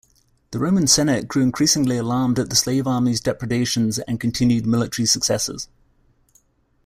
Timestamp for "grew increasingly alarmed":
1.27-2.39